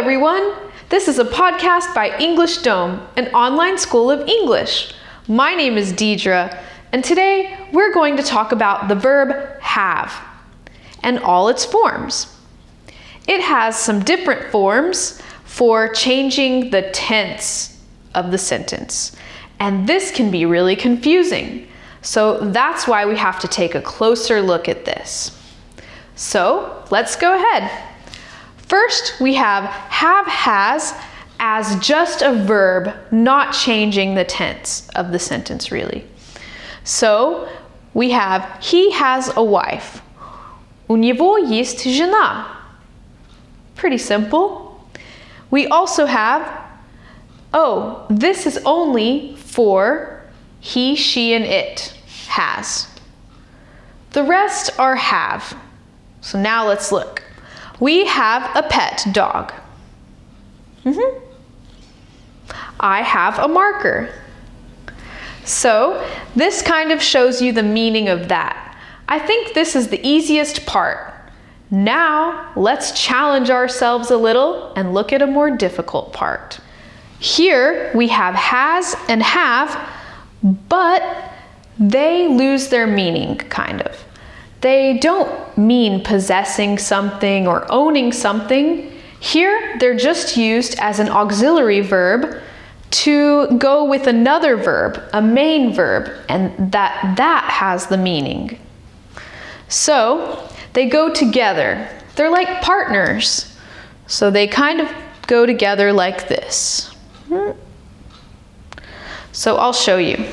[0.00, 0.54] everyone.
[0.88, 4.94] This is a podcast by EnglishDom, an online school of English.
[5.28, 6.58] My name is Deidre,
[6.90, 10.10] and today we're going to talk about the verb have
[11.02, 12.34] and all its forms.
[13.28, 17.78] It has some different forms for changing the tense
[18.14, 19.14] of the sentence,
[19.58, 21.68] and this can be really confusing.
[22.00, 25.38] So that's why we have to take a closer look at this.
[26.16, 27.90] So let's go ahead.
[28.69, 30.93] First, we have have has
[31.39, 36.05] as just a verb, not changing the tense of the sentence really.
[36.83, 37.49] So
[37.93, 40.01] we have he has a wife.
[40.87, 42.45] У него есть жена.
[43.75, 44.87] Pretty simple.
[45.51, 46.41] We also have,
[47.53, 50.21] oh, this is only for
[50.59, 51.93] he, she, and it
[52.27, 52.87] has.
[54.11, 55.55] The rest are have.
[56.21, 57.23] So now let's look.
[57.80, 59.52] We have a pet dog.
[60.84, 61.24] Mm-hmm.
[62.78, 64.14] I have a marker.
[65.44, 68.76] So this kind of shows you the meaning of that.
[69.08, 71.14] I think this is the easiest part.
[71.70, 76.60] Now let's challenge ourselves a little and look at a more difficult part.
[77.18, 79.88] Here we have has and have,
[80.68, 81.32] but
[81.78, 84.04] they lose their meaning, kind of.
[84.60, 88.92] They don't mean possessing something or owning something.
[89.20, 92.40] Here, they're just used as an auxiliary verb
[92.90, 98.58] to go with another verb, a main verb, and that that has the meaning.
[99.68, 101.88] So, they go together.
[102.16, 103.56] They're like partners.
[104.06, 104.90] So they kind of
[105.26, 106.88] go together like this.
[107.28, 107.52] Hmm.
[109.32, 110.24] So I'll show you.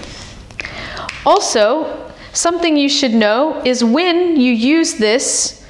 [1.25, 2.06] Also,
[2.37, 5.65] Something you should know is when you use this,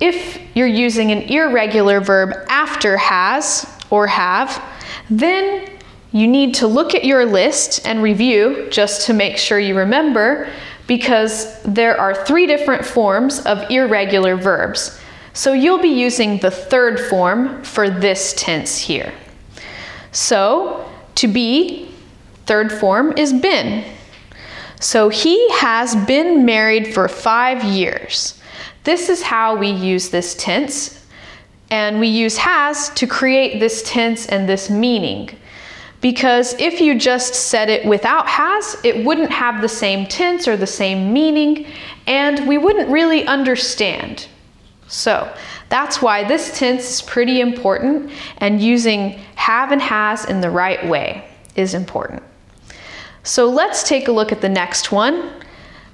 [0.00, 4.62] if you're using an irregular verb after has or have,
[5.10, 5.68] then
[6.12, 10.48] you need to look at your list and review just to make sure you remember
[10.86, 15.00] because there are three different forms of irregular verbs.
[15.32, 19.12] So you'll be using the third form for this tense here.
[20.12, 21.90] So to be,
[22.46, 23.84] third form is been.
[24.82, 28.40] So he has been married for five years.
[28.82, 31.06] This is how we use this tense.
[31.70, 35.30] And we use has to create this tense and this meaning.
[36.00, 40.56] Because if you just said it without has, it wouldn't have the same tense or
[40.56, 41.66] the same meaning,
[42.08, 44.26] and we wouldn't really understand.
[44.88, 45.32] So
[45.68, 50.84] that's why this tense is pretty important, and using have and has in the right
[50.88, 52.22] way is important.
[53.24, 55.30] So let's take a look at the next one.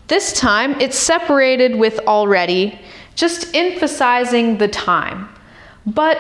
[0.07, 2.79] This time it's separated with already,
[3.15, 5.29] just emphasizing the time.
[5.87, 6.19] But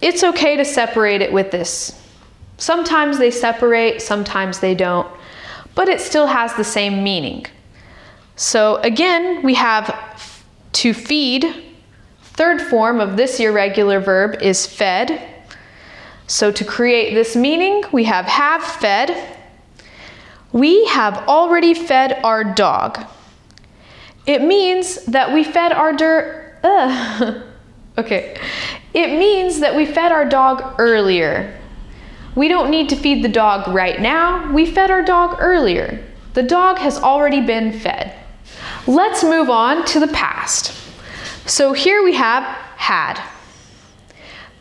[0.00, 2.02] it's okay to separate it with this.
[2.56, 5.06] Sometimes they separate, sometimes they don't,
[5.74, 7.44] but it still has the same meaning.
[8.36, 11.64] So again, we have to feed.
[12.22, 15.22] Third form of this irregular verb is fed.
[16.26, 19.35] So to create this meaning, we have have fed
[20.52, 23.04] we have already fed our dog.
[24.26, 26.58] It means that we fed our dirt.
[27.98, 28.38] okay.
[28.94, 31.58] It means that we fed our dog earlier.
[32.34, 34.52] We don't need to feed the dog right now.
[34.52, 36.04] We fed our dog earlier.
[36.34, 38.14] The dog has already been fed.
[38.86, 40.72] Let's move on to the past.
[41.46, 42.42] So here we have
[42.76, 43.22] had.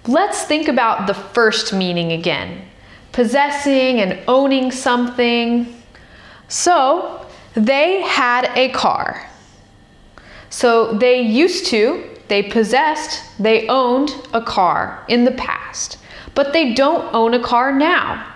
[0.08, 2.66] Let's think about the first meaning again
[3.12, 5.75] possessing and owning something.
[6.48, 9.30] So they had a car.
[10.50, 15.98] So they used to, they possessed, they owned a car in the past,
[16.34, 18.34] but they don't own a car now.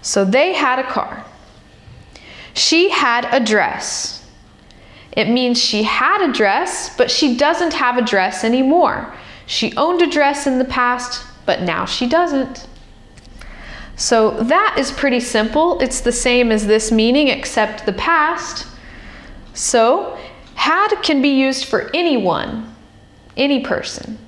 [0.00, 1.24] So they had a car.
[2.54, 4.28] She had a dress.
[5.12, 9.14] It means she had a dress, but she doesn't have a dress anymore.
[9.46, 12.66] She owned a dress in the past, but now she doesn't.
[13.96, 15.80] So that is pretty simple.
[15.80, 18.66] It's the same as this meaning except the past.
[19.54, 20.18] So
[20.54, 22.74] had can be used for anyone,
[23.36, 24.18] any person.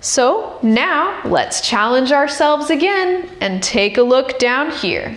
[0.00, 5.16] So now let's challenge ourselves again and take a look down here.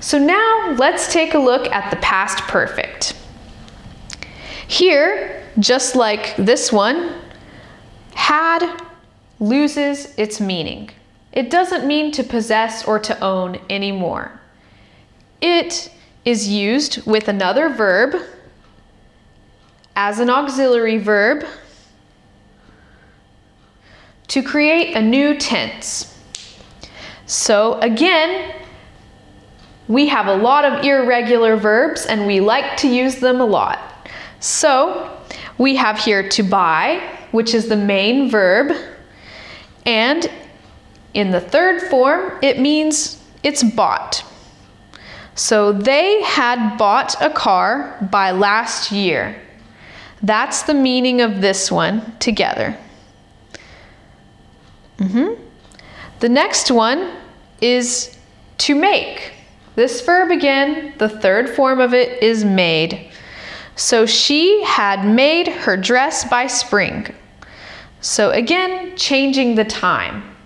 [0.00, 3.14] So now let's take a look at the past perfect.
[4.66, 7.14] Here, just like this one,
[8.14, 8.82] had
[9.38, 10.90] loses its meaning.
[11.32, 14.40] It doesn't mean to possess or to own anymore.
[15.40, 15.90] It
[16.24, 18.16] is used with another verb
[19.96, 21.44] as an auxiliary verb
[24.28, 26.18] to create a new tense.
[27.26, 28.54] So again,
[29.88, 34.08] we have a lot of irregular verbs and we like to use them a lot.
[34.40, 35.18] So
[35.58, 38.76] we have here to buy, which is the main verb,
[39.84, 40.30] and
[41.14, 44.24] in the third form, it means it's bought.
[45.34, 49.40] So they had bought a car by last year.
[50.22, 52.76] That's the meaning of this one together.
[54.98, 55.42] Mm-hmm.
[56.20, 57.16] The next one
[57.60, 58.18] is
[58.58, 59.32] to make.
[59.76, 63.10] This verb again, the third form of it is made.
[63.76, 67.14] So she had made her dress by spring.
[68.02, 70.36] So again, changing the time.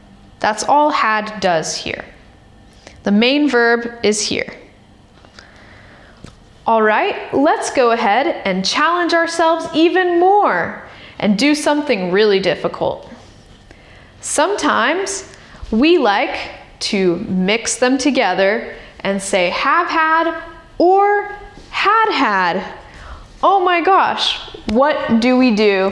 [0.45, 2.05] That's all had does here.
[3.05, 4.53] The main verb is here.
[6.67, 10.87] All right, let's go ahead and challenge ourselves even more
[11.19, 13.11] and do something really difficult.
[14.21, 15.33] Sometimes
[15.71, 16.37] we like
[16.91, 20.43] to mix them together and say have had
[20.77, 21.35] or
[21.71, 22.75] had had.
[23.43, 25.91] Oh my gosh, what do we do?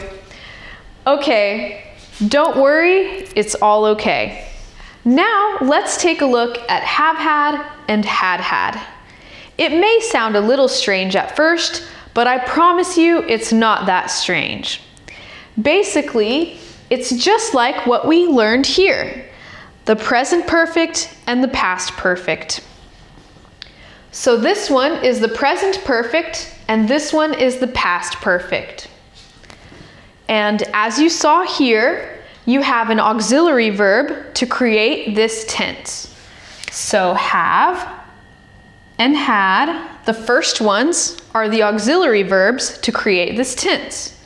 [1.06, 1.91] Okay,
[2.28, 4.48] don't worry, it's all okay.
[5.04, 8.80] Now let's take a look at have had and had had.
[9.58, 11.84] It may sound a little strange at first,
[12.14, 14.80] but I promise you it's not that strange.
[15.60, 16.58] Basically,
[16.90, 19.28] it's just like what we learned here
[19.84, 22.60] the present perfect and the past perfect.
[24.12, 28.86] So this one is the present perfect and this one is the past perfect.
[30.32, 36.16] And as you saw here, you have an auxiliary verb to create this tense.
[36.70, 38.06] So have
[38.98, 44.18] and had, the first ones are the auxiliary verbs to create this tense.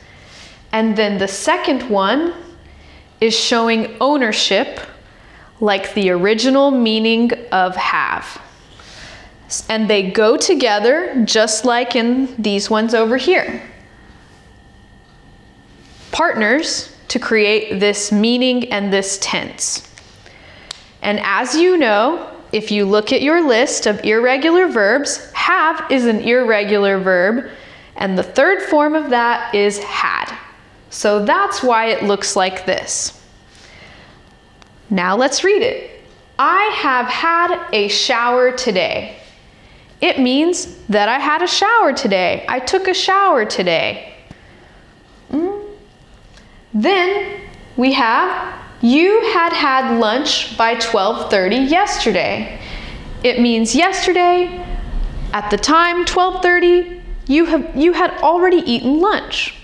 [0.71, 2.33] And then the second one
[3.19, 4.79] is showing ownership
[5.59, 8.41] like the original meaning of have.
[9.67, 13.61] And they go together just like in these ones over here.
[16.17, 19.87] Partners to create this meaning and this tense.
[21.03, 26.07] And as you know, if you look at your list of irregular verbs, have is
[26.07, 27.51] an irregular verb,
[27.97, 30.35] and the third form of that is had.
[30.89, 33.21] So that's why it looks like this.
[34.89, 36.01] Now let's read it.
[36.39, 39.19] I have had a shower today.
[40.01, 42.43] It means that I had a shower today.
[42.49, 44.16] I took a shower today.
[46.77, 47.41] Then
[47.75, 52.59] we have you had had lunch by 12:30 yesterday.
[53.23, 54.63] It means yesterday
[55.33, 59.55] at the time 12:30 you have you had already eaten lunch.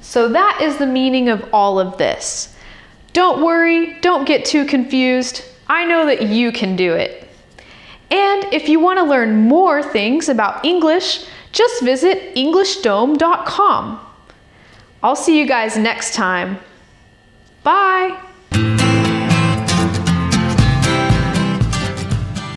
[0.00, 2.54] So that is the meaning of all of this.
[3.12, 5.42] Don't worry, don't get too confused.
[5.66, 7.28] I know that you can do it.
[8.08, 14.00] And if you want to learn more things about English, just visit EnglishDom.com.
[15.04, 16.58] I'll see you guys next time.
[17.62, 18.18] Bye!